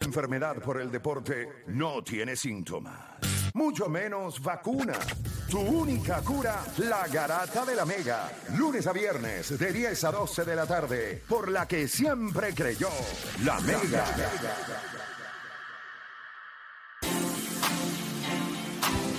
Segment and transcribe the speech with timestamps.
[0.00, 2.94] Enfermedad por el deporte no tiene síntomas,
[3.54, 4.94] mucho menos vacuna.
[5.50, 8.30] Tu única cura, la garata de la Mega.
[8.56, 12.90] Lunes a viernes de 10 a 12 de la tarde, por la que siempre creyó,
[13.44, 14.04] la Mega.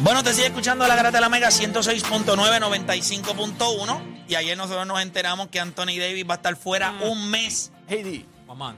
[0.01, 4.23] Bueno, te sigue escuchando la Garata de la Mega 106.9, 95.1.
[4.29, 7.73] Y ayer nosotros nos enteramos que Anthony Davis va a estar fuera un mes.
[7.89, 8.25] Heidi.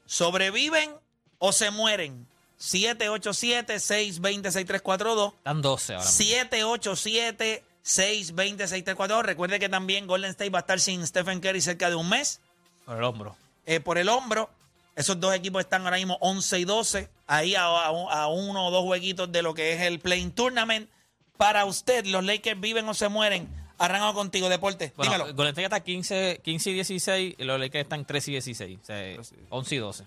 [0.06, 0.90] ¿Sobreviven
[1.38, 2.26] o se mueren?
[2.58, 5.34] 787-620-6342.
[5.36, 6.26] Están 12 ahora mismo.
[7.84, 9.22] 787-620-6342.
[9.22, 12.40] Recuerde que también Golden State va a estar sin Stephen Curry cerca de un mes
[12.84, 13.36] Por el hombro.
[13.66, 14.50] eh, por el hombro.
[14.94, 17.10] Esos dos equipos están ahora mismo 11 y 12.
[17.26, 20.88] Ahí a, a- a uno o dos jueguitos de lo que es el Playing Tournament.
[21.36, 23.48] Para usted, ¿los Lakers viven o se mueren?
[23.78, 24.92] Arranco contigo, Deporte.
[24.96, 25.34] Bueno, Dímelo.
[25.34, 28.78] Golden State está 15, 15 y 16 y los Lakers están 13 y 16.
[28.80, 29.16] O sea,
[29.50, 30.04] 11 y 12.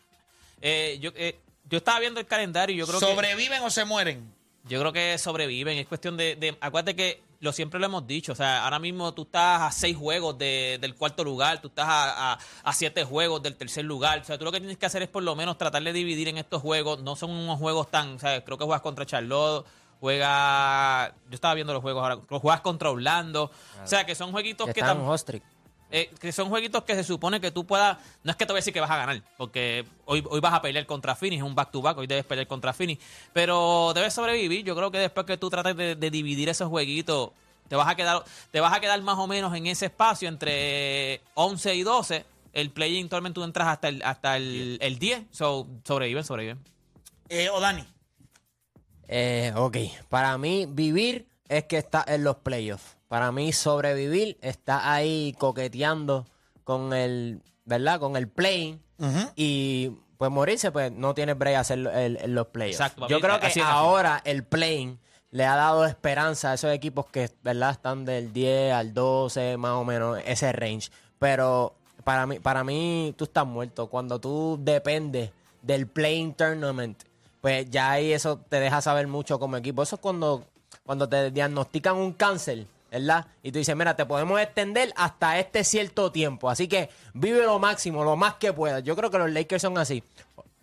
[0.61, 1.37] Eh, yo, eh,
[1.69, 3.05] yo estaba viendo el calendario y yo creo que...
[3.05, 4.33] ¿Sobreviven o se mueren?
[4.67, 5.77] Yo creo que sobreviven.
[5.77, 8.31] Es cuestión de, de- Acuérdate que lo siempre lo hemos dicho.
[8.33, 11.85] O sea, ahora mismo tú estás a seis juegos de- del cuarto lugar, tú estás
[11.87, 14.19] a, a- a siete juegos del tercer lugar.
[14.19, 16.27] O sea, tú lo que tienes que hacer es por lo menos tratar de dividir
[16.27, 16.99] en estos juegos.
[17.03, 18.15] No son unos juegos tan.
[18.15, 19.65] O sea, creo que juegas contra Charlotte.
[19.99, 21.13] Juega.
[21.29, 22.15] Yo estaba viendo los juegos ahora.
[22.15, 23.51] creo que Juegas contra Orlando.
[23.83, 25.43] O sea, que son jueguitos que, Está en tam- Hostrick.
[25.91, 27.97] eh, que son jueguitos que se supone que tú puedas.
[28.23, 30.53] No es que te voy a decir que vas a ganar, porque hoy, hoy vas
[30.53, 33.03] a pelear contra Phoenix, es un back-to-back, hoy debes pelear contra Phoenix.
[33.33, 34.63] Pero debes sobrevivir.
[34.65, 37.31] Yo creo que después que tú trates de, de dividir esos jueguitos,
[37.67, 41.21] te vas, a quedar, te vas a quedar más o menos en ese espacio entre
[41.35, 42.25] 11 y 12.
[42.51, 45.25] El play-in tournament tú entras hasta el, hasta el, el 10.
[45.29, 46.59] So, sobreviven, sobreviven.
[47.29, 47.85] Eh, o Dani.
[49.11, 49.77] Eh, ok,
[50.07, 52.95] para mí vivir es que está en los playoffs.
[53.07, 56.27] Para mí sobrevivir está ahí coqueteando
[56.63, 57.99] con el, ¿verdad?
[57.99, 58.79] Con el playing
[59.35, 62.79] y pues morirse pues no tiene break a hacer el- en los playoffs.
[62.79, 64.99] Exacto, Yo creo que así ahora el playing
[65.31, 67.71] le ha dado esperanza a esos equipos que, ¿verdad?
[67.71, 70.91] Están del 10 al 12, más o menos, ese range.
[71.17, 73.87] Pero para mí, para mí tú estás muerto.
[73.87, 75.31] Cuando tú dependes
[75.63, 77.01] del playing tournament,
[77.41, 79.83] pues ya ahí eso te deja saber mucho como equipo.
[79.83, 80.45] Eso es cuando,
[80.85, 83.27] cuando te diagnostican un cáncer, ¿verdad?
[83.43, 86.49] Y tú dices, mira, te podemos extender hasta este cierto tiempo.
[86.49, 88.83] Así que vive lo máximo, lo más que puedas.
[88.83, 90.03] Yo creo que los Lakers son así.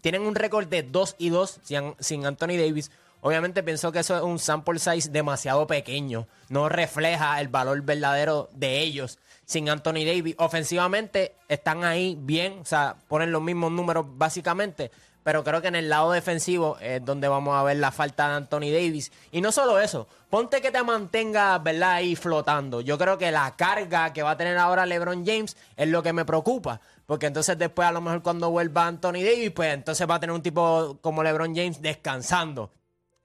[0.00, 2.91] Tienen un récord de 2 y 2 sin, sin Anthony Davis.
[3.22, 6.28] Obviamente pienso que eso es un sample size demasiado pequeño.
[6.48, 10.34] No refleja el valor verdadero de ellos sin Anthony Davis.
[10.38, 14.91] Ofensivamente están ahí bien, o sea, ponen los mismos números básicamente.
[15.26, 18.34] Pero creo que en el lado defensivo es donde vamos a ver la falta de
[18.34, 19.10] Anthony Davis.
[19.32, 21.94] Y no solo eso, ponte que te mantenga, ¿verdad?
[21.94, 22.80] Ahí flotando.
[22.80, 26.12] Yo creo que la carga que va a tener ahora LeBron James es lo que
[26.12, 26.80] me preocupa.
[27.06, 30.32] Porque entonces después a lo mejor cuando vuelva Anthony Davis, pues entonces va a tener
[30.32, 32.70] un tipo como LeBron James descansando.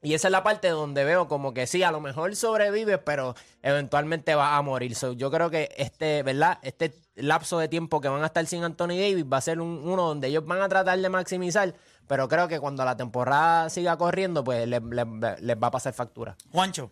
[0.03, 3.35] Y esa es la parte donde veo como que sí, a lo mejor sobrevive, pero
[3.61, 4.95] eventualmente va a morir.
[4.95, 6.57] So, yo creo que este, ¿verdad?
[6.63, 9.81] Este lapso de tiempo que van a estar sin Anthony Davis va a ser un-
[9.83, 11.75] uno donde ellos van a tratar de maximizar,
[12.07, 15.93] pero creo que cuando la temporada siga corriendo, pues les, les- les va a pasar
[15.93, 16.35] factura.
[16.51, 16.91] Juancho.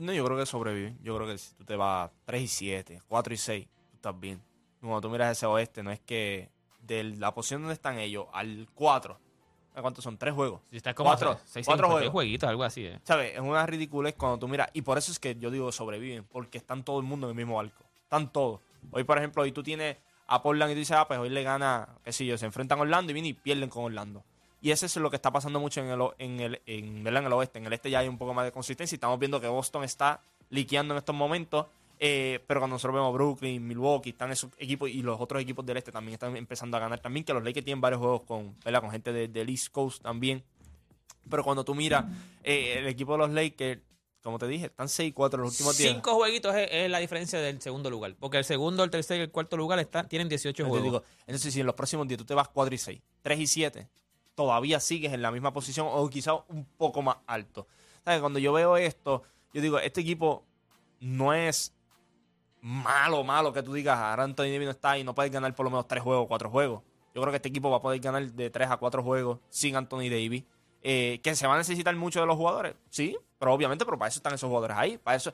[0.00, 0.94] No, yo creo que sobrevive.
[1.02, 4.20] Yo creo que si tú te vas 3 y 7, 4 y 6, tú estás
[4.20, 4.40] bien.
[4.80, 6.50] Cuando tú miras ese oeste, no es que
[6.82, 9.18] de la posición donde están ellos al 4
[9.82, 10.16] ¿Cuántos son?
[10.16, 10.60] Tres juegos.
[10.70, 12.10] Si estás como cuatro, seis, cuatro juegos.
[12.10, 12.86] jueguitos, algo así.
[12.86, 12.98] eh.
[13.04, 13.34] ¿Sabes?
[13.34, 14.68] Es una ridiculez cuando tú miras.
[14.72, 16.24] Y por eso es que yo digo sobreviven.
[16.24, 17.84] Porque están todo el mundo en el mismo barco.
[18.02, 18.60] Están todos.
[18.90, 19.96] Hoy, por ejemplo, hoy tú tienes
[20.28, 22.78] a Portland y tú dices, ah, pues hoy le gana, qué sé yo, se enfrentan
[22.78, 24.24] a Orlando y vienen y pierden con Orlando.
[24.60, 27.20] Y eso es lo que está pasando mucho en el, en el, en, ¿verdad?
[27.20, 27.58] en el oeste.
[27.58, 29.84] En el este ya hay un poco más de consistencia y estamos viendo que Boston
[29.84, 30.20] está
[30.50, 31.66] liqueando en estos momentos.
[31.98, 35.76] Eh, pero cuando nosotros vemos Brooklyn, Milwaukee, están esos equipos y los otros equipos del
[35.78, 37.00] este también están empezando a ganar.
[37.00, 38.80] También que los Lakers tienen varios juegos con, ¿verdad?
[38.80, 40.42] con gente de- del East Coast también.
[41.28, 42.04] Pero cuando tú miras
[42.44, 43.80] eh, el equipo de los Lakers,
[44.22, 45.92] como te dije, están 6-4 en los últimos días.
[45.94, 48.14] Cinco jueguitos es, es la diferencia del segundo lugar.
[48.18, 50.84] Porque el segundo, el tercer y el cuarto lugar están, tienen 18 Yo te juegos.
[50.84, 53.46] digo, entonces, si en los próximos días tú te vas 4 y 6, 3 y
[53.46, 53.88] 7,
[54.34, 57.66] todavía sigues en la misma posición o quizás un poco más alto.
[58.04, 58.20] ¿Sabes?
[58.20, 59.22] Cuando yo veo esto,
[59.54, 60.44] yo digo, este equipo
[61.00, 61.72] no es
[62.66, 65.64] malo, malo que tú digas, ahora Anthony Davis no está y no puedes ganar por
[65.64, 66.82] lo menos 3 juegos o 4 juegos.
[67.14, 69.76] Yo creo que este equipo va a poder ganar de 3 a 4 juegos sin
[69.76, 70.42] Anthony Davis.
[70.82, 74.08] Eh, que se va a necesitar mucho de los jugadores, sí, pero obviamente, pero para
[74.08, 74.98] eso están esos jugadores ahí.
[74.98, 75.32] Para eso,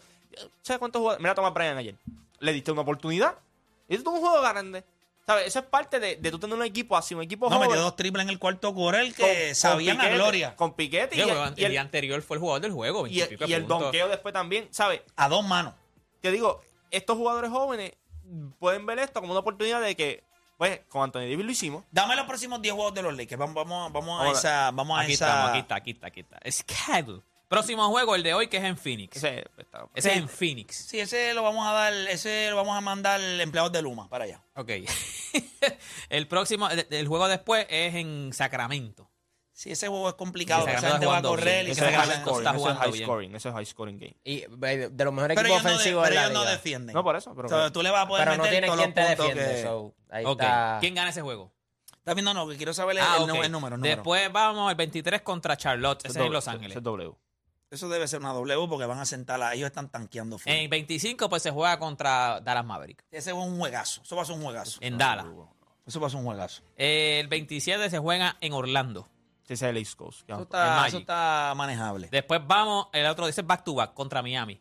[0.62, 1.23] ¿sabes cuántos jugadores?
[1.23, 1.94] Mira, Thomas Bryan ayer.
[2.38, 3.34] Le diste una oportunidad.
[3.88, 4.84] Y esto es un juego grande.
[5.26, 5.46] ¿Sabes?
[5.46, 7.69] Eso es parte de, de tú tener un equipo así, un equipo No, joven.
[7.69, 10.56] metió dos triples en el cuarto quarter que con- con sabían a Piquete, gloria.
[10.56, 13.06] Con Piquete y, el, el, y el- día anterior fue el jugador del juego.
[13.06, 14.69] y el- 20 y el donqueo después también.
[14.70, 15.02] ¿Sabes?
[15.17, 15.75] A dos manos.
[16.20, 16.61] Te digo,
[16.92, 17.92] estos jugadores jóvenes
[18.58, 20.24] pueden ver esto como una oportunidad de que,
[20.56, 21.84] pues, con Anthony Davis lo hicimos.
[21.90, 23.38] Dame los próximos 10 juegos de los Lakers.
[23.38, 24.70] Vamos, vamos, vamos a esa.
[24.70, 25.26] Vamos a Aquí esa.
[25.26, 26.38] estamos, aquí está, aquí está, aquí está.
[26.50, 27.22] Schedule.
[27.48, 29.16] Próximo juego, el de hoy, que es en Phoenix.
[29.18, 30.74] Ese, Ese, está- es en Phoenix.
[30.74, 34.24] Sí, ese lo vamos a dar, ese lo vamos a mandar empleados de Luma para
[34.24, 34.42] allá.
[34.54, 34.70] Ok.
[36.08, 39.10] el próximo, el, el juego después es en Sacramento.
[39.62, 40.66] Sí, ese juego es complicado.
[40.66, 41.68] Esa gente va a jugando correr bien.
[41.68, 42.38] y es se high scoring.
[42.38, 43.34] está Ese es jugando high scoring.
[43.36, 44.16] Ese es high scoring game.
[44.24, 46.50] Y de los mejores Pero equipos ellos, no, de- ofensivos pero de la ellos no
[46.50, 46.94] defienden.
[46.94, 47.34] No, por eso.
[47.36, 49.26] Pero tú le vas a poder Pero no meter tiene todos quien los te puntos
[49.36, 49.54] defiende.
[49.54, 49.62] que...
[49.62, 50.76] so, ahí está.
[50.80, 51.52] ¿Quién gana ese juego?
[51.96, 53.28] Está bien, no, no, que quiero saber el, Ah, el ok.
[53.28, 53.96] nu- el número, el número.
[53.96, 56.04] Después vamos el 23 contra Charlotte.
[56.06, 56.70] Ese es en Los Ángeles.
[56.70, 57.12] ese es W.
[57.70, 59.54] Eso debe ser una W porque van a sentarla.
[59.54, 60.38] Ellos están tanqueando.
[60.38, 60.50] full.
[60.50, 63.04] En 25 pues se juega contra Dallas Maverick.
[63.12, 64.02] Ese es un juegazo.
[64.02, 64.78] Eso va a ser un juegazo.
[64.82, 65.26] En Dallas.
[65.86, 66.62] Eso va a ser un juegazo.
[66.76, 69.08] El 27 se juega en Orlando.
[69.44, 70.28] Sí, ese es el East Coast.
[70.30, 70.88] Eso está, Magic.
[70.88, 72.08] eso está manejable.
[72.10, 74.60] Después vamos, el otro dice back to back contra Miami.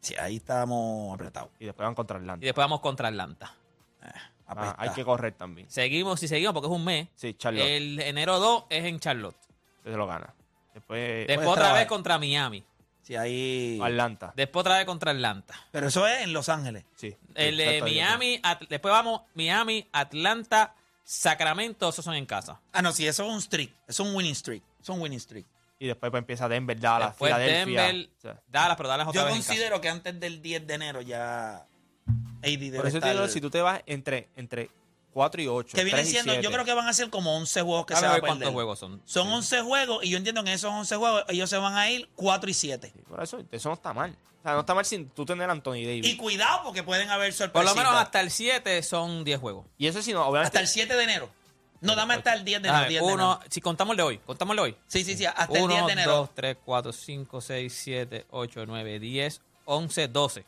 [0.00, 1.50] Sí, ahí estamos apretados.
[1.58, 2.44] Y después van contra Y Atlanta.
[2.46, 3.54] después vamos contra Atlanta.
[4.00, 4.12] Ah,
[4.46, 4.76] Apesta.
[4.78, 5.68] hay que correr también.
[5.70, 7.08] Seguimos, si seguimos, porque es un mes.
[7.14, 7.64] Sí, Charlotte.
[7.66, 9.36] El enero 2 es en Charlotte.
[9.84, 10.32] Se lo gana.
[10.72, 12.64] Después Después otra vez contra Miami.
[13.02, 13.78] Sí, ahí.
[13.82, 14.32] Atlanta.
[14.36, 15.54] Después otra vez contra Atlanta.
[15.70, 16.84] Pero eso es en Los Ángeles.
[16.94, 17.14] Sí.
[17.34, 20.74] El de exacto, Miami, At- después vamos Miami, Atlanta,
[21.10, 22.60] Sacramento, esos son en casa.
[22.70, 23.70] Ah, no, sí, eso es un streak.
[23.88, 24.62] Eso es un winning streak.
[24.78, 25.46] Eso es un winning streak.
[25.78, 27.82] Y después pues, empieza Denver, Dallas, Después Filadelfia.
[27.84, 29.48] Denver, O sea, Dallas, pero Dallas otra Yo vez en casa.
[29.52, 31.64] considero que antes del 10 de enero ya AD
[32.42, 33.12] debe por eso te estar...
[33.14, 34.70] digo, si tú te vas entre, entre
[35.14, 37.08] 4 y 8, que vienen 3 y siendo, 7, yo creo que van a ser
[37.08, 38.28] como 11 juegos que Déjame se van a perder.
[38.28, 39.02] cuántos juegos son.
[39.06, 41.88] Son 11 juegos y yo entiendo que en esos 11 juegos ellos se van a
[41.90, 42.92] ir 4 y 7.
[42.94, 44.14] Sí, Por eso, eso no está mal.
[44.38, 46.06] O sea, no está mal sin tú tener a Anthony Davis.
[46.06, 47.70] Y cuidado porque pueden haber Por sorpresas.
[47.70, 49.66] lo menos hasta el 7 son 10 juegos.
[49.76, 50.46] Y eso sí, no, obviamente.
[50.48, 51.30] Hasta el 7 de enero.
[51.80, 52.82] No, dame hasta el 10 de enero.
[52.82, 53.50] Dame, 10 de uno, enero.
[53.50, 54.76] si contamos el de hoy, contamos el de hoy.
[54.86, 56.16] Sí, sí, sí, hasta el 10 1, de enero.
[56.16, 60.44] 2, 3, 4, 5, 6, 7, 8, 9, 10, 11, 12.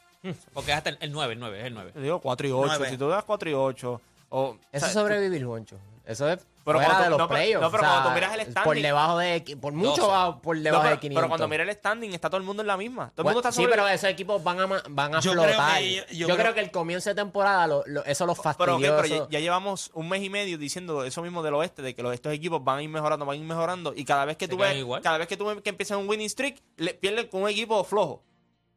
[0.52, 1.92] Porque es hasta el, el 9, el 9, es el 9.
[1.92, 2.66] Te digo 4 y 8.
[2.66, 2.90] Nueve.
[2.90, 4.00] Si tú das 4 y 8.
[4.30, 5.76] O, Eso es sobrevivir, Juancho.
[6.04, 7.62] Eso es Pero fuera cuando- de los no, pero- playoffs.
[7.62, 9.56] no, pero o sea, cuando tú miras el Por standing- debajo de...
[9.60, 10.06] Por mucho 12.
[10.06, 11.20] bajo- por No, debajo pero, de 500.
[11.20, 13.10] pero cuando mira el standing, está todo el mundo en la misma.
[13.14, 15.44] Todo el Bueno, mundo está sí, pero esos equipos van a, van a Yo creo
[15.44, 15.78] flotar.
[15.80, 18.42] que- yo yo creo- creo que el comienzo de temporada, lo- lo- eso los Pero,
[18.42, 18.96] fastidió.
[18.96, 21.94] pero ya, eso- ya llevamos un mes y medio diciendo eso mismo del oeste, de
[21.94, 24.36] que los, estos equipos van a ir mejorando, van a ir mejorando, y cada vez
[24.36, 25.00] que Se tú ves, igual.
[25.02, 27.82] cada vez que tú ves que empiezan un winning streak, le, pierden con un equipo
[27.84, 28.22] flojo.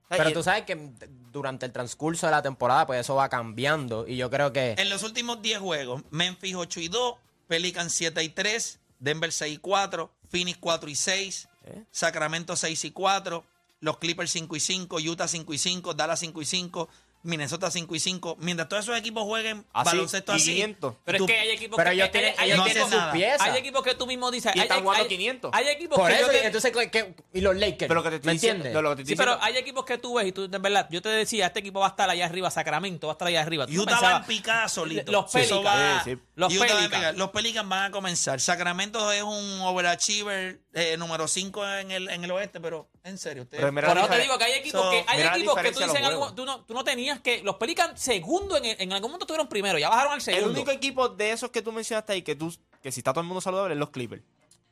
[0.10, 0.92] Pero tú sabes que
[1.32, 4.08] durante el transcurso de la temporada, pues eso va cambiando.
[4.08, 4.76] Y yo creo que...
[4.78, 7.16] En los últimos 10 juegos, Memphis 8 y 2,
[7.48, 11.84] Pelican 7 y 3, Denver 6 y 4, Phoenix 4 y 6, ¿Eh?
[11.92, 13.46] Sacramento 6 y 4,
[13.80, 16.90] los Clippers 5 y 5, Utah 5 y 5, Dallas 5 y 5,
[17.24, 18.38] Minnesota 5 y 5.
[18.40, 20.52] Mientras todos esos equipos jueguen Así, baloncesto y así.
[20.54, 20.96] 500.
[21.06, 23.04] Pero tú- es que hay equipos Pero que ellos tienen, hay, ellos no tienen sus
[23.14, 23.42] piezas.
[23.42, 24.52] hay equipos que tú mismo dices.
[24.56, 25.52] Y hay, están jugando hay- 500.
[25.54, 27.88] Hay equipos Por que eso, yo te- entonces, ¿qué- qué- y los Lakers.
[27.88, 28.74] Pero lo que te estoy ¿Me diciendo- entiendes?
[28.74, 30.88] no, lo que te Sí, pero hay equipos que tú ves y tú, de verdad,
[30.92, 33.42] yo te decía, este equipo va a estar allá arriba, Sacramento va a estar allá
[33.42, 33.68] arriba.
[33.68, 35.12] Tú Utah va en picada solito.
[35.12, 35.66] Los Pelicans.
[35.66, 36.18] va- Sí, sí.
[36.36, 37.18] Los en Pelicans.
[37.18, 38.40] Los Pelicans van a comenzar.
[38.42, 43.44] Sacramento es un overachiever eh, número 5 en el, en el oeste, pero en serio.
[43.44, 45.96] Ustedes, Pero la eso te digo que hay equipos que hay equipos que tú dices
[45.96, 46.36] en juegos.
[46.36, 49.78] tú no, tú no tenías que los Pelicans segundo en, en algún momento estuvieron primero,
[49.80, 50.50] ya bajaron al El segundo.
[50.52, 53.28] único equipo de esos que tú mencionaste ahí, que tú que si está todo el
[53.28, 54.22] mundo saludable, es los Clippers.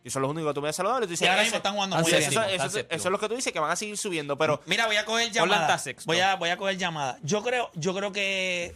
[0.03, 1.07] Y son los únicos que tú saludables.
[1.07, 2.31] Tú dices, Y ahora mismo están jugando Ah, muy eso, bien.
[2.31, 4.36] eso- eso- eso es lo que tú dices, que van a seguir subiendo.
[4.38, 5.79] Pero Mira, voy a coger llamada.
[6.05, 7.19] Voy a, voy a coger llamada.
[7.24, 8.75] Yo creo, yo creo que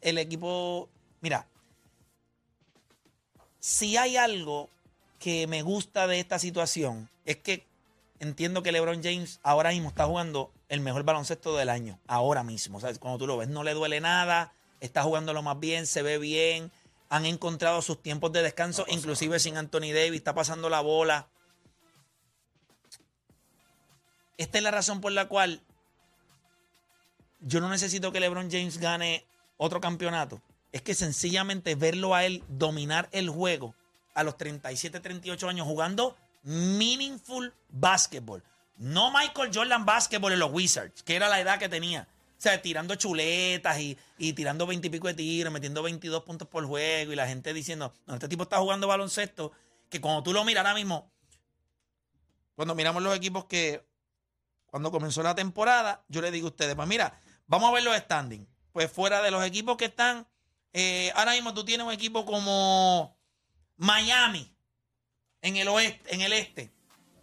[0.00, 0.88] el equipo.
[1.20, 1.46] Mira,
[3.60, 4.68] si hay algo
[5.18, 7.66] que me gusta de esta situación es que
[8.20, 12.80] entiendo que LeBron James ahora mismo está jugando el mejor baloncesto del año, ahora mismo.
[12.80, 12.98] ¿sabes?
[12.98, 16.18] Cuando tú lo ves, no le duele nada, está jugando lo más bien, se ve
[16.18, 16.70] bien,
[17.08, 21.28] han encontrado sus tiempos de descanso, inclusive sin Anthony Davis, está pasando la bola.
[24.36, 25.62] Esta es la razón por la cual
[27.40, 29.24] yo no necesito que LeBron James gane
[29.56, 30.40] otro campeonato.
[30.72, 33.74] Es que sencillamente verlo a él dominar el juego
[34.14, 38.42] a los 37, 38 años jugando meaningful basketball.
[38.76, 42.08] No Michael Jordan basketball en los Wizards, que era la edad que tenía.
[42.36, 46.48] O sea, tirando chuletas y, y tirando 20 y pico de tiros, metiendo 22 puntos
[46.48, 49.52] por juego y la gente diciendo, no, este tipo está jugando baloncesto,
[49.88, 51.10] que cuando tú lo miras ahora mismo,
[52.54, 53.86] cuando miramos los equipos que
[54.66, 57.96] cuando comenzó la temporada, yo le digo a ustedes, pues mira, vamos a ver los
[57.96, 58.48] standings.
[58.72, 60.26] Pues fuera de los equipos que están,
[60.72, 63.16] eh, ahora mismo tú tienes un equipo como
[63.76, 64.52] Miami
[65.42, 66.73] en el oeste, en el este,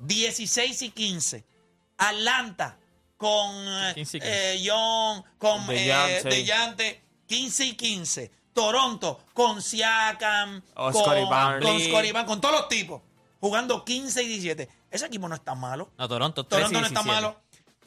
[0.02, 1.44] 16 y 15.
[1.98, 2.78] Atlanta
[3.18, 4.54] con eh, 15 y 15.
[4.56, 6.30] eh, John, con De eh, Jan, sí.
[6.30, 8.32] Dejante, 15 y 15.
[8.54, 11.70] Toronto con Siakam, Oh, con, Scottie Barnes.
[11.70, 13.02] con Scottie Barnes, con todos los tipos,
[13.40, 14.70] jugando 15 y 17.
[14.90, 15.90] Ese equipo no está malo.
[15.98, 17.22] No, Toronto, 13 Toronto y no está 17.
[17.22, 17.42] malo.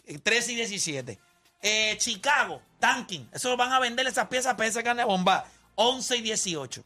[0.07, 1.19] Eh, 13 y 17.
[1.61, 3.29] Eh, Chicago, tanking.
[3.33, 5.45] Eso van a vender esas piezas para esa carne de bomba.
[5.75, 6.83] 11 y 18.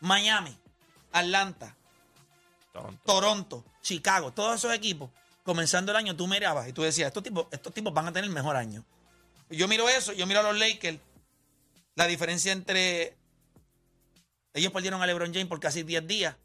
[0.00, 0.56] Miami,
[1.12, 1.76] Atlanta,
[2.72, 3.02] Toronto.
[3.04, 5.10] Toronto, Chicago, todos esos equipos,
[5.42, 8.24] comenzando el año, tú mirabas y tú decías, estos tipos, estos tipos van a tener
[8.24, 8.84] el mejor año.
[9.48, 10.98] Yo miro eso, yo miro a los Lakers,
[11.96, 13.16] la diferencia entre...
[14.54, 16.36] Ellos perdieron a LeBron James por casi 10 días,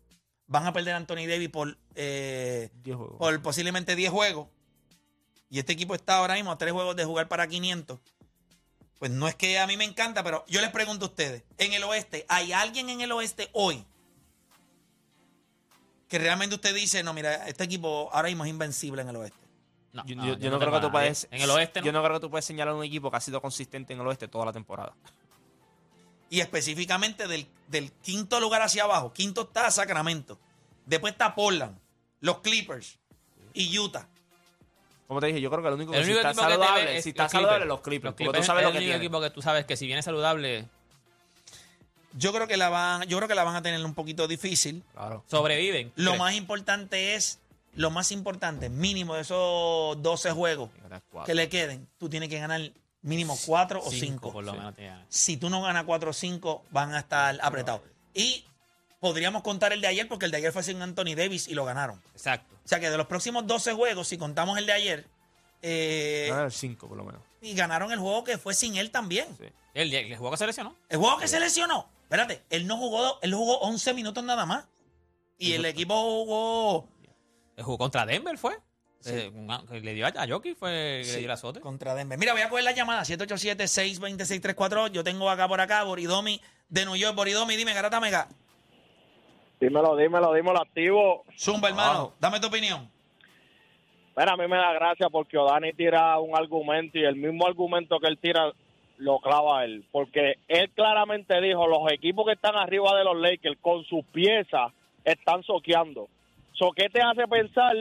[0.47, 2.69] van a perder a Anthony Davis por, eh,
[3.17, 4.47] por posiblemente 10 juegos.
[5.49, 7.99] Y este equipo está ahora mismo a 3 juegos de jugar para 500.
[8.99, 11.73] Pues no es que a mí me encanta, pero yo les pregunto a ustedes, en
[11.73, 13.85] el oeste, ¿hay alguien en el oeste hoy
[16.07, 19.39] que realmente usted dice, no, mira, este equipo ahora mismo es invencible en el oeste?
[19.93, 21.27] No, Yo, no, yo- yo yo no tengo creo que tú puedes.
[21.31, 21.85] En el oeste no.
[21.85, 24.07] Yo no creo que tú puedes señalar un equipo que ha sido consistente en el
[24.07, 24.93] oeste toda la temporada.
[26.29, 30.39] Y específicamente del, del quinto lugar hacia abajo, quinto está Sacramento,
[30.85, 31.77] después está Portland,
[32.19, 32.97] los Clippers
[33.53, 34.07] y Utah.
[35.07, 36.47] Como te dije, yo creo que el único que El si único está equipo que
[36.47, 37.69] te saludable, es si está los saludable, Clippers.
[37.69, 38.03] los Clippers.
[38.05, 39.05] Los porque Clippers tú sabes es lo el que único tiene.
[39.05, 40.67] equipo que tú sabes que si viene saludable,
[42.17, 44.83] Yo creo que la van, yo creo que la van a tener un poquito difícil.
[44.93, 45.23] Claro.
[45.27, 45.91] sobreviven.
[45.95, 46.19] Lo ¿crees?
[46.19, 47.39] más importante es,
[47.73, 50.69] lo más importante, mínimo de esos 12 juegos
[51.25, 54.31] que le queden, tú tienes que ganar mínimo 4 o 5.
[54.31, 54.75] por lo menos.
[54.75, 55.05] te ganan.
[55.09, 57.81] Si tú no ganas 4 o 5, van a estar apretados.
[58.13, 58.45] Y
[58.99, 61.65] podríamos contar el de ayer, porque el de ayer fue sin Anthony Davis y lo
[61.65, 62.01] ganaron.
[62.13, 62.55] Exacto.
[62.63, 65.05] O sea que de los próximos 12 juegos, si contamos el de ayer,
[65.61, 67.21] eh, Ganar el 5 por lo menos.
[67.41, 69.27] y ganaron el juego que fue sin él también.
[69.37, 69.45] Sí.
[69.73, 70.75] El, el juego que se lesionó.
[70.89, 74.67] El juego que se lesionó, espérate, él no jugó, él jugó 11 minutos nada más.
[75.37, 76.87] Y el equipo jugó
[77.61, 78.57] jugó contra Denver fue.
[79.07, 81.59] Eh, un- que le dio a, a Jokic fue que le dio el azote.
[81.59, 82.17] contra Denver.
[82.17, 84.91] Mira, voy a coger la llamada 787-626-348.
[84.91, 87.15] Yo tengo acá por acá Boridomi de New York.
[87.15, 88.27] Boridomi, dime, Garata Mega.
[89.59, 91.23] Dímelo, dímelo, dímelo, activo.
[91.37, 92.89] Zumba, hermano, dame tu opinión.
[94.17, 97.99] Mira, a mí me da gracia porque Odani tira un argumento y el mismo argumento
[97.99, 98.51] que él tira
[98.97, 99.85] lo clava él.
[99.91, 104.71] Porque él claramente dijo, los equipos que están arriba de los Lakers con sus piezas
[105.03, 106.07] están soqueando.
[106.53, 107.75] So, ¿Qué te hace pensar?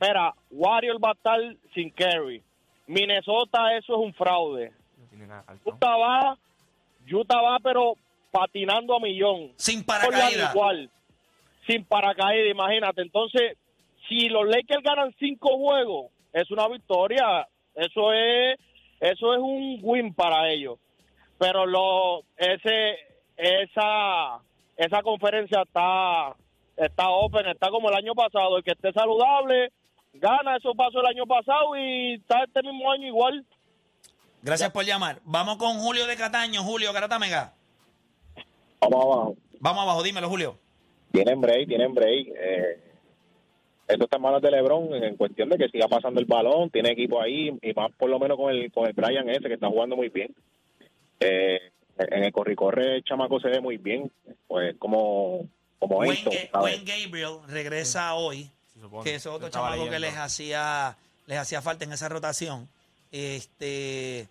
[0.00, 1.40] Mira, Warrior va a estar
[1.74, 2.42] sin Kerry.
[2.86, 4.72] Minnesota, eso es un fraude.
[4.98, 5.70] No tiene nada alto.
[5.70, 6.38] Utah va,
[7.10, 7.94] Utah va, pero
[8.30, 9.52] patinando a millón.
[9.56, 10.54] Sin paracaídas.
[10.54, 10.90] igual,
[11.66, 13.02] sin paracaídas, imagínate.
[13.02, 13.56] Entonces,
[14.08, 17.48] si los Lakers ganan cinco juegos, es una victoria.
[17.74, 18.58] Eso es,
[19.00, 20.78] eso es un win para ellos.
[21.38, 22.96] Pero lo, ese,
[23.36, 24.40] esa,
[24.76, 26.34] esa conferencia está,
[26.76, 28.56] está open, está como el año pasado.
[28.56, 29.70] El que esté saludable
[30.14, 33.44] gana, eso pasó el año pasado y está este mismo año igual.
[34.42, 35.20] Gracias por llamar.
[35.24, 36.62] Vamos con Julio de Cataño.
[36.62, 37.52] Julio, Garata Mega.
[38.80, 39.36] Vamos abajo.
[39.58, 40.58] Vamos abajo, dímelo, Julio.
[41.12, 42.28] Tienen break, tienen break.
[42.28, 42.85] Eh,
[43.88, 46.70] esto está en manos de LeBron en, cuestión de que siga pasando el balón.
[46.70, 49.54] Tiene equipo ahí y más por lo menos con el con el Brian ese que
[49.54, 50.34] está jugando muy bien.
[51.20, 51.60] Eh,
[51.98, 54.10] en el corri-corre el chamaco se ve muy bien.
[54.48, 56.50] Pues como, como Wayne, ¿sabes?
[56.52, 58.50] Wayne Gabriel regresa hoy.
[59.02, 62.68] Que es otro chamaco que les hacía, les hacía falta en esa rotación.
[63.10, 64.28] Este.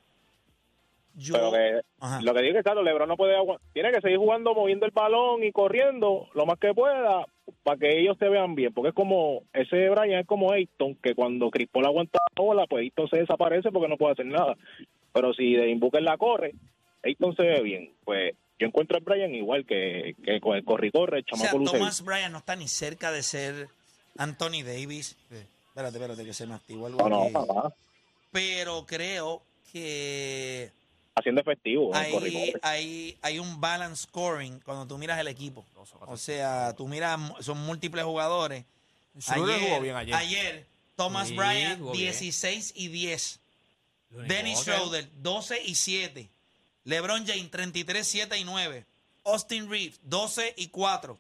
[1.16, 1.34] Yo.
[1.34, 2.22] Pero que, Ajá.
[2.22, 4.86] lo que digo es que claro, LeBron no puede agua- tiene que seguir jugando, moviendo
[4.86, 7.26] el balón y corriendo lo más que pueda
[7.64, 11.14] para que ellos se vean bien, porque es como ese Brian es como Ayton que
[11.14, 14.56] cuando Chris Paul aguanta la bola, pues Ayton se desaparece porque no puede hacer nada.
[15.14, 16.54] Pero si de Booker la corre,
[17.04, 17.92] Ayton se ve bien.
[18.04, 21.60] Pues yo encuentro a Brian igual que, que con el corri-corre, el O sea, chamaco
[21.60, 21.80] luce bien.
[21.82, 23.68] Thomas Bryan no está ni cerca de ser
[24.18, 25.18] Anthony Davis.
[25.30, 27.74] Espérate, espérate, que se me activó algo No, no.
[28.32, 30.72] Pero creo que
[31.18, 35.66] Haciendo efectivo el hay, hay, un balance scoring cuando tú miras el equipo.
[36.08, 38.66] O sea, tú miras, son múltiples jugadores.
[39.18, 40.14] Schroeder jugó bien ayer.
[40.14, 40.66] ayer,
[40.98, 42.12] Thomas Sí, Bryant, jugó bien.
[42.12, 43.40] 16 y 10.
[44.10, 44.60] Looney Dennis.
[44.60, 46.30] Schroeder, 12 y 7.
[46.84, 48.86] LeBron James, 33, 7 y 9.
[49.24, 51.18] Austin Reeves, 12 y 4.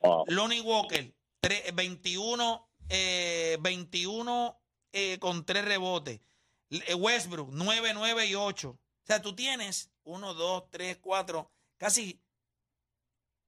[0.00, 0.24] Wow.
[0.26, 1.08] Lonnie Walker,
[1.40, 4.56] tre- 21, eh, 21
[4.92, 6.20] eh, con 3 rebotes.
[6.70, 8.76] Eh, Westbrook, 9, 9 y 8.
[9.06, 11.48] O sea, tú tienes 1, 2, 3, 4,
[11.78, 12.20] casi,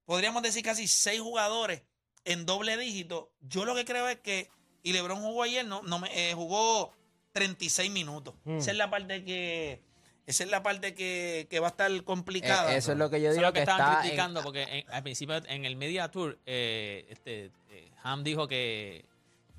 [0.05, 1.83] podríamos decir casi 6 jugadores
[2.23, 3.33] en doble dígito.
[3.41, 4.49] Yo lo que creo es que,
[4.83, 6.93] y LeBron jugó ayer, no, no me, eh, jugó
[7.33, 8.35] 36 minutos.
[8.45, 9.81] Esa es la parte que...
[10.25, 12.73] Esa es la parte que, que va a estar complicada.
[12.75, 14.01] Eh, eso es lo que yo Eso es digo lo que, que estaban está en-
[14.03, 19.05] criticando, porque en- al principio en el Media Tour, eh, este, eh, Ham dijo que,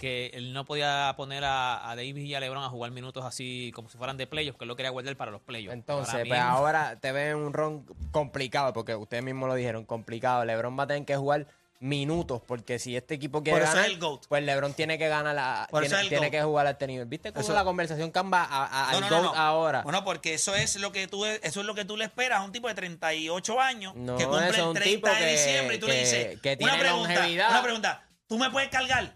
[0.00, 3.70] que él no podía poner a, a Davis y a LeBron a jugar minutos así
[3.74, 5.74] como si fueran de playoffs, que él lo quería guardar para los playoffs.
[5.74, 9.84] Entonces, Ahora pues mismo- ahora te ven un ron complicado, porque ustedes mismos lo dijeron,
[9.84, 10.44] complicado.
[10.44, 11.46] LeBron va a tener que jugar
[11.82, 14.26] minutos, porque si este equipo quiere Por eso ganar, es el GOAT.
[14.28, 16.32] pues LeBron tiene que ganar, la, Por eso tiene, es el tiene GOAT.
[16.32, 17.06] que jugar a este nivel.
[17.06, 19.40] ¿Viste cómo Eso- la conversación cambia a, a- No, al no, no, GOAT no.
[19.40, 19.82] ahora?
[19.82, 22.42] Bueno, porque eso es lo que tú eso es lo que tú le esperas a
[22.44, 25.76] un tipo de 38 años No, que cumple el un 30 tipo de que- diciembre
[25.76, 27.50] y tú le que- dices que tiene una pregunta, longevidad.
[27.50, 29.14] una pregunta, tú me puedes cargar,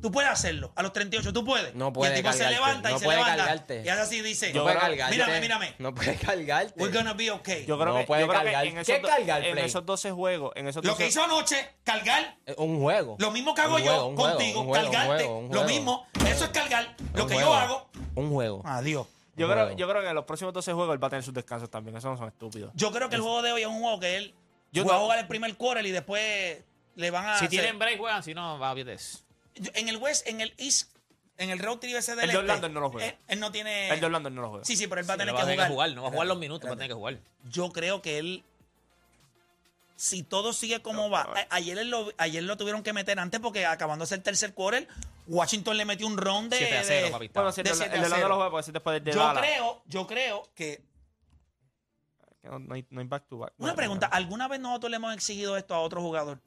[0.00, 1.74] tú puedes hacerlo a los 38, tú puedes.
[1.74, 3.82] No y puede el tipo se cargarte, levanta y no se puede levanta cargarte.
[3.84, 5.14] y hace así dice, no puede cargarte.
[5.16, 6.74] mírame, mírame, No puede cargarte.
[6.80, 7.66] we're gonna be okay.
[7.66, 8.66] Yo creo No que, puede yo creo que cargar.
[8.66, 9.64] en, esos, ¿Qué do- cargar, en Play?
[9.66, 13.16] esos 12 juegos, en esos lo 12 que hizo anoche, cargar, Eh, Un juego.
[13.18, 15.38] lo mismo que hago Un yo juego, un juego, contigo, un juego, un cargarte, juego,
[15.38, 15.66] un lo juego.
[15.68, 17.50] mismo, eso es cargar, lo Un que juego.
[17.50, 17.90] yo hago.
[18.14, 18.62] Un juego.
[18.64, 19.06] Adiós.
[19.36, 19.78] Yo creo, juego.
[19.78, 21.96] yo creo que en los próximos 12 juegos él va a tener sus descansos también.
[21.96, 22.72] Esos no son estúpidos.
[22.74, 24.34] Yo creo que el juego de hoy es un juego que él
[24.72, 26.62] Yo va a no- jugar el primer quarter y después
[26.96, 29.20] le van a si hacer- tienen break, juegan, si no, va a eso.
[29.60, 30.90] Yo- En el West, en el East,
[31.38, 33.08] en el road trip ese del El de este, Orlando él no lo juega.
[33.08, 33.88] Él, él no tiene.
[33.90, 34.64] El de Orlando él no lo juega.
[34.64, 35.68] Sí, sí, pero él va a Sí, tener va que a tener jugar.
[35.68, 37.18] que jugar, no va a jugar los minutos, va a tener que jugar.
[37.50, 38.44] Yo creo que él.
[39.96, 41.22] Si todo sigue como va.
[41.22, 44.88] a- Ayer, él lo, ayer lo tuvieron que meter antes porque acabándose el tercer quarter,
[45.26, 46.56] Washington le metió un ron de.
[46.56, 47.28] 7 a 0, de- papi.
[47.28, 48.28] Bueno, si el de de, 7 el de Orlando 0.
[48.28, 49.42] lo juega porque ese después de Yo Dallas.
[49.42, 50.82] creo, yo creo que.
[52.40, 53.52] Que No, no hay, no hay back to back.
[53.58, 54.06] Una pregunta.
[54.06, 56.40] ¿alguna vez nosotros le hemos exigido esto a otro jugador?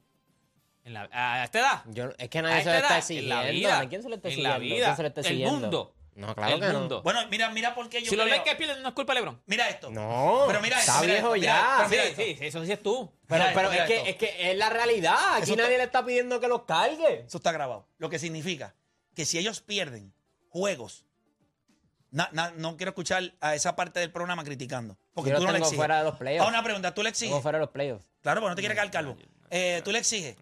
[0.86, 1.82] En la, a esta edad.
[1.88, 3.36] Yo, es que nadie se lo está exigiendo.
[3.36, 3.80] en la vida.
[3.80, 4.58] ¿A quién se lo está en exigiendo?
[4.58, 4.96] la ¿Quién vida.
[4.96, 5.96] se lo está el mundo.
[6.16, 6.80] No, claro el que no.
[6.80, 7.02] mundo.
[7.02, 9.22] Bueno, mira, mira por qué yo si los creo- Lakers pierden, no es culpa de
[9.22, 9.42] LeBron.
[9.48, 9.90] Mira esto.
[9.90, 11.46] No, Pero mira está esto, mira viejo mira
[11.80, 11.88] ya.
[11.90, 12.22] mira Sí, esto.
[12.22, 13.12] sí, sí, eso dices tú.
[13.28, 15.16] Pero, pero esto, es, que, es que es la realidad.
[15.36, 17.22] Aquí Eso nadie está- le está pidiendo que los cargue.
[17.26, 17.88] Eso está grabado.
[17.98, 18.76] Lo que significa
[19.16, 20.14] que si ellos pierden
[20.50, 21.06] juegos,
[22.12, 24.98] na- na- no quiero escuchar a esa parte del programa criticando.
[25.16, 25.78] Porque Yo tú lo no le tengo exiges.
[25.80, 26.46] fuera de los playoffs.
[26.46, 27.42] Ah, una pregunta, ¿tú le Tengo exiges?
[27.42, 28.06] fuera de los playoffs.
[28.22, 29.18] Claro, porque no te quiere caer calvo.
[29.50, 30.36] Eh, ¿Tú le exiges?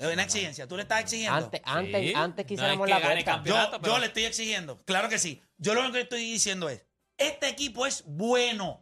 [0.00, 0.66] Una exigencia.
[0.66, 1.36] ¿Tú le estás exigiendo?
[1.36, 2.12] Antes, antes, Sí.
[2.14, 4.82] antes No quisiéramos es la gane yo, campeonato, pero- yo le estoy exigiendo.
[4.84, 5.42] Claro que sí.
[5.58, 6.84] Yo lo único que estoy diciendo es,
[7.18, 8.80] este equipo es bueno.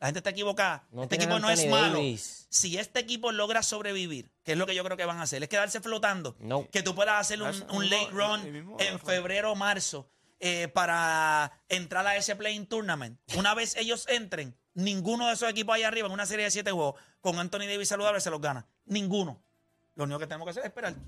[0.00, 0.84] La gente está equivocada.
[0.90, 1.94] No este tienen equipo no es Anthony malo.
[1.94, 2.46] Davis.
[2.50, 5.42] Si este equipo logra sobrevivir, que es lo que yo creo que van a hacer,
[5.42, 6.34] es quedarse flotando.
[6.40, 6.68] No.
[6.70, 9.54] Que tú puedas hacer un, Eso un mismo- late run el mismo- en febrero o
[9.54, 10.08] marzo
[10.44, 13.16] eh, para entrar a ese playing tournament.
[13.36, 16.72] Una vez ellos entren, ninguno de esos equipos ahí arriba en una serie de siete
[16.72, 18.66] juegos con Anthony Davis saludable se los gana.
[18.86, 19.40] Ninguno.
[19.94, 20.92] Lo único que tenemos que hacer es esperar.
[20.94, 21.02] Eso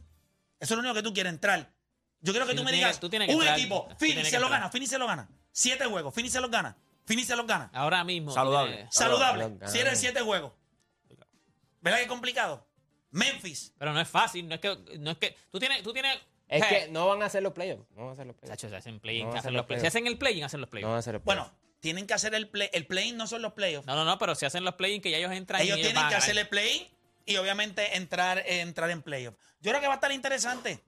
[0.60, 1.72] es lo único que tú quieres entrar.
[2.20, 3.58] Yo quiero que Sí, tú tú me tienes- digas, tú tienes que un entrar.
[3.58, 4.50] equipo, Fini se lo entrar.
[4.50, 5.28] gana, Fini se lo gana.
[5.52, 6.76] Siete juegos, Fini se los gana.
[7.06, 7.70] Fini se los gana.
[7.74, 8.30] Ahora mismo.
[8.30, 8.76] Saludable.
[8.76, 9.68] tiene- Saludable.
[9.68, 10.52] Si eres siete juegos.
[11.80, 12.66] ¿Verdad que es complicado?
[13.10, 13.72] Memphis.
[13.78, 16.18] Pero no es fácil, no es que, no es que tú tienes, tú tienes.
[16.48, 17.84] Es sea, que no van a hacer los playoffs.
[17.90, 18.60] No van a hacer los playoffs.
[18.60, 19.84] Se hacen play-in, No play- Si playoffs.
[19.86, 21.80] hacen el play-in, hacen los play No van a hacer los Bueno, playoffs.
[21.80, 22.68] tienen que hacer el play.
[22.72, 23.86] El play no son los playoffs.
[23.86, 25.86] No, no, no, pero si hacen los play-in que ya ellos entran y Ellos ellos
[25.88, 26.90] tienen van que hacer el play
[27.26, 29.34] y obviamente entrar, eh, entrar en playoff.
[29.60, 30.82] Yo creo que va a estar interesante.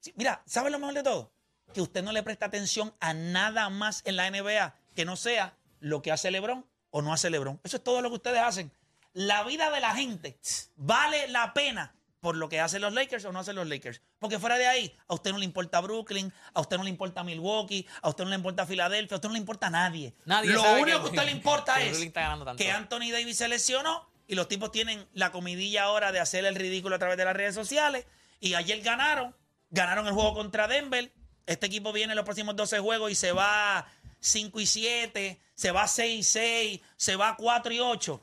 [0.00, 1.32] Sí, mira, ¿sabes lo mejor de todo?
[1.74, 5.56] Que usted no le presta atención a nada más en la NBA que no sea
[5.80, 7.60] lo que hace LeBron o no hace LeBron.
[7.64, 8.72] Eso es todo lo que ustedes hacen.
[9.14, 10.38] La vida de la gente
[10.76, 14.00] vale la pena por lo que hacen los Lakers o no hacen los Lakers.
[14.20, 17.24] Porque fuera de ahí, a usted no le importa Brooklyn, a usted no le importa
[17.24, 20.14] Milwaukee, a usted no le importa Filadelfia, a usted no le importa nadie.
[20.24, 22.12] Nadie lo único que- a usted le importa que es
[22.56, 26.54] que Anthony Davis se lesionó y los tipos tienen la comidilla ahora de hacer el
[26.54, 28.06] ridículo a través de las redes sociales.
[28.40, 29.36] Y ayer ganaron,
[29.68, 31.12] ganaron el juego contra Denver.
[31.44, 33.86] Este equipo viene en los próximos 12 juegos y se va
[34.20, 38.20] 5 y 7, se va 6 y 6, se va 4 y 8.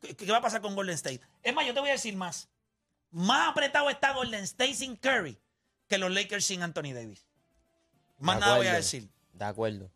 [0.00, 1.20] ¿Qué, qué va a pasar con Golden State?
[1.42, 2.48] Es más, yo te voy a decir más.
[3.10, 5.38] Más apretado está Golden State sin Curry
[5.88, 7.26] que los Lakers sin Anthony Davis.
[8.18, 9.10] Más De nada voy a decir.
[9.34, 9.90] De acuerdo.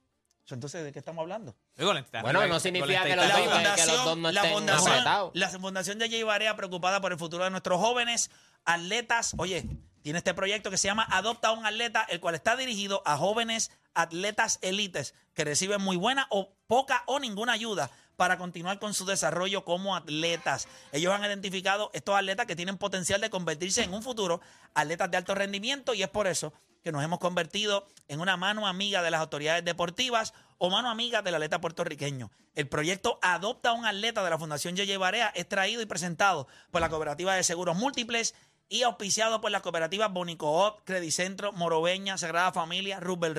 [0.50, 1.56] Entonces, ¿de qué estamos hablando?
[1.76, 3.74] Digo, Bueno, no significa que los dos- arriba.
[3.74, 7.12] que los dos no fundación, la estén fundación, la fundación de Jay Barea preocupada por
[7.12, 8.30] el futuro de nuestros jóvenes
[8.64, 9.34] atletas.
[9.38, 9.64] Oye,
[10.02, 13.16] tiene este proyecto que se llama Adopta a un atleta, el cual está dirigido a
[13.16, 18.92] jóvenes atletas élites que reciben muy buena o poca o ninguna ayuda para continuar con
[18.94, 20.68] su desarrollo como atletas.
[20.92, 24.40] Ellos han identificado estos atletas que tienen potencial de convertirse en un futuro
[24.74, 26.52] atletas de alto rendimiento y es por eso
[26.84, 31.22] que nos hemos convertido en una mano amiga de las autoridades deportivas o mano amiga
[31.22, 32.30] del atleta puertorriqueño.
[32.54, 36.46] El proyecto Adopta a un atleta de la Fundación Yeye Barea es traído y presentado
[36.70, 38.34] por la Cooperativa de Seguros Múltiples
[38.68, 43.34] y auspiciado por las cooperativas Bonicoop, Credicentro, Moroveña, Sagrada Familia, Rubel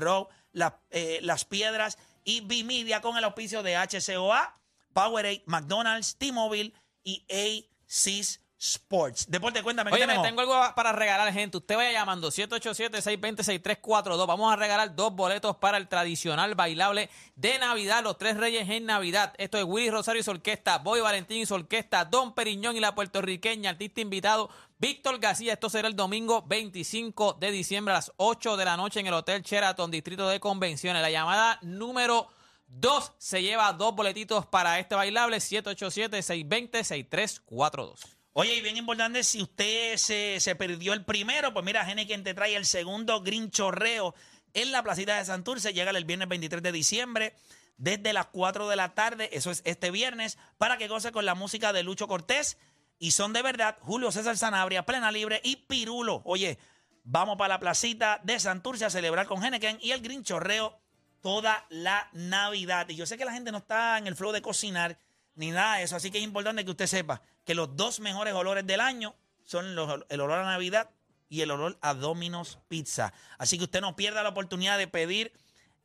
[0.52, 4.60] La- eh, Las Piedras y Bimedia con el auspicio de HCOA,
[4.94, 9.30] Powerade, McDonald's, T-Mobile y ACIS Sports.
[9.30, 11.58] Deporte, cuéntame, ¿qué Oye, me tengo algo para regalar, gente.
[11.58, 14.26] Usted vaya llamando 787-620-6342.
[14.26, 18.86] Vamos a regalar dos boletos para el tradicional bailable de Navidad, Los Tres Reyes en
[18.86, 19.34] Navidad.
[19.38, 22.80] Esto es Willy Rosario y su orquesta, Boy Valentín y su orquesta, Don Periñón y
[22.80, 25.54] la puertorriqueña, artista invitado, Víctor García.
[25.54, 29.14] Esto será el domingo 25 de diciembre a las 8 de la noche en el
[29.14, 31.02] Hotel Sheraton, Distrito de Convenciones.
[31.02, 32.30] La llamada número
[32.68, 38.15] 2 se lleva dos boletitos para este bailable, 787-620-6342.
[38.38, 42.34] Oye, y bien importante, si usted se, se perdió el primero, pues mira, quien te
[42.34, 44.14] trae el segundo Green Chorreo
[44.54, 45.72] en la placita de Santurce.
[45.72, 47.34] Llega el viernes 23 de diciembre
[47.78, 51.34] desde las 4 de la tarde, eso es este viernes, para que goce con la
[51.34, 52.58] música de Lucho Cortés.
[53.00, 56.22] Y son de verdad Julio César Sanabria, Plena Libre y Pirulo.
[56.26, 56.60] Oye,
[57.06, 60.78] vamos para la placita de Santurce a celebrar con Henneken y el Green Chorreo
[61.22, 62.90] toda la Navidad.
[62.90, 65.00] Y yo sé que la gente no está en el flow de cocinar
[65.36, 68.34] ni nada de eso, así que es importante que usted sepa que los dos mejores
[68.34, 70.90] olores del año son los- el olor a Navidad
[71.30, 73.14] y el olor a Domino's Pizza.
[73.38, 75.34] Así que usted no pierda la oportunidad de pedir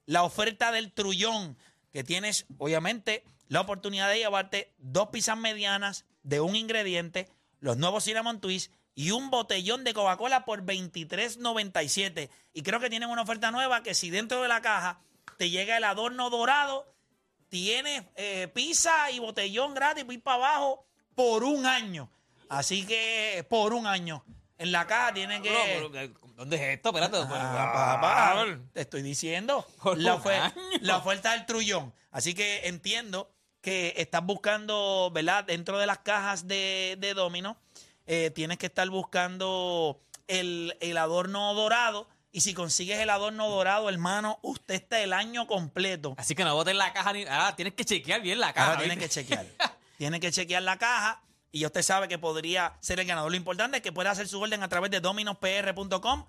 [0.07, 1.57] la oferta del trullón,
[1.93, 8.05] que tienes, obviamente, la oportunidad de llevarte dos pizzas medianas de un ingrediente, los nuevos
[8.05, 12.31] Cinnamon Twist y un botellón de Coca-Cola por $23.97.
[12.53, 15.01] Y creo que tienen una oferta nueva que si dentro de la caja
[15.37, 16.87] te llega el adorno dorado,
[17.51, 22.11] tienes eh, pizza y botellón gratis para ir para abajo por un año.
[22.49, 24.25] Así que por un año.
[24.57, 26.11] En la caja tienen que...
[26.37, 26.89] ¿Dónde es esto?
[26.89, 27.19] Espérate.
[27.19, 29.67] Ah, papá, te estoy diciendo.
[29.97, 30.55] La, año.
[30.81, 31.93] la oferta del trullón.
[32.11, 35.45] Así que entiendo que estás buscando, ¿verdad?
[35.45, 37.59] Dentro de las cajas de, de Domino,
[38.07, 42.09] eh, tienes que estar buscando el, el adorno dorado.
[42.33, 46.15] Y si consigues el adorno dorado, hermano, usted está el año completo.
[46.17, 47.25] Así que no botes la caja ni.
[47.25, 48.69] Ahora tienes que chequear bien la caja.
[48.69, 49.45] Ahora tienen que chequear.
[49.99, 53.33] tienen que chequear la caja y usted sabe que podría ser el ganador.
[53.33, 56.25] Lo importante es que pueda hacer su orden a través de dominospr.com.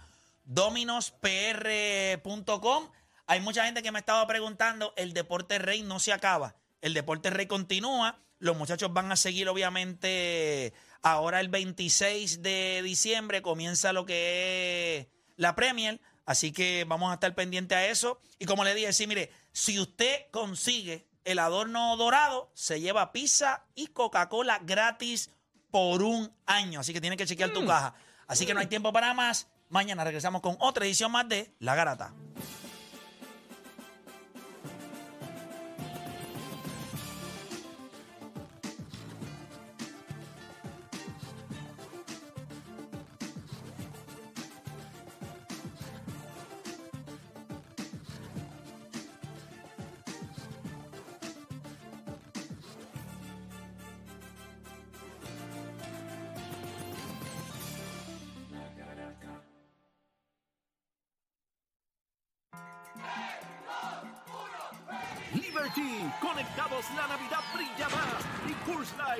[0.45, 2.89] Dominospr.com.
[3.27, 6.55] Hay mucha gente que me estaba preguntando, el deporte rey no se acaba.
[6.81, 8.17] El deporte rey continúa.
[8.39, 15.07] Los muchachos van a seguir, obviamente, ahora el 26 de diciembre comienza lo que es
[15.41, 15.99] la Premier.
[16.25, 18.21] Así que vamos a estar pendientes a eso.
[18.39, 23.65] Y como le dije, sí, mire, si usted consigue el adorno dorado, se lleva pizza
[23.75, 25.32] y Coca-Cola gratis
[25.71, 26.80] por un año.
[26.80, 27.95] Así que tiene que chequear tu caja.
[28.27, 29.47] Así que no hay tiempo para más.
[29.69, 32.13] Mañana regresamos con otra edición más de La Garata.